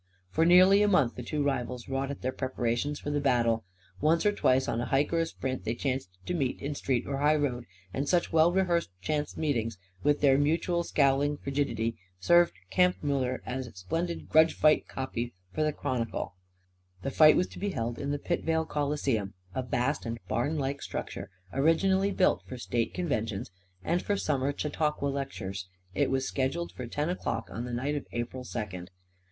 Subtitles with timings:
[0.31, 3.65] For nearly a month the two rivals wrought at their preparations for the battle.
[3.99, 7.65] Once or twice on hike or sprint they chanced to meet in street or highroad.
[7.93, 14.27] And such well rehearsed chance meetings, with their mutual scowling frigidity, served Kampfmuller as splendid
[14.27, 16.33] "grudge fight" copy for the Chronicle.
[17.03, 21.29] The fight was to be held in the Pitvale Coliseum, a vast and barnlike structure
[21.53, 23.51] originally built for state conventions
[23.83, 25.67] and for summer Chautauqua lectures.
[25.93, 28.89] It was scheduled for ten o'clock on the night of April second.